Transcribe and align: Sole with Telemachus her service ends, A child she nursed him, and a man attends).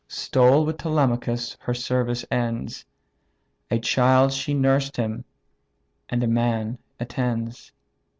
Sole 0.07 0.65
with 0.65 0.79
Telemachus 0.79 1.57
her 1.59 1.75
service 1.75 2.25
ends, 2.31 2.85
A 3.69 3.77
child 3.77 4.33
she 4.33 4.51
nursed 4.51 4.97
him, 4.97 5.25
and 6.09 6.23
a 6.23 6.27
man 6.27 6.79
attends). 6.99 7.71